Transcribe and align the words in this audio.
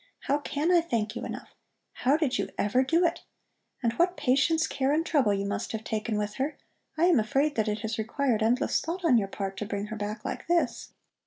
How 0.21 0.39
can 0.39 0.71
I 0.71 0.81
thank 0.81 1.15
you 1.15 1.25
enough? 1.25 1.53
How 1.93 2.17
did 2.17 2.39
you 2.39 2.49
ever 2.57 2.81
do 2.81 3.05
it? 3.05 3.19
And 3.83 3.93
what 3.99 4.17
patience, 4.17 4.65
care 4.65 4.91
and 4.91 5.05
trouble 5.05 5.31
you 5.31 5.45
must 5.45 5.73
have 5.73 5.83
taken 5.83 6.17
with 6.17 6.37
her. 6.37 6.57
I 6.97 7.05
am 7.05 7.19
afraid 7.19 7.53
that 7.53 7.67
it 7.67 7.81
has 7.81 7.99
required 7.99 8.41
endless 8.41 8.81
thought 8.81 9.05
on 9.05 9.19
your 9.19 9.27
part 9.27 9.57
to 9.57 9.65
bring 9.67 9.85
her 9.93 9.95
back 9.95 10.25
like 10.25 10.47
this." 10.47 10.93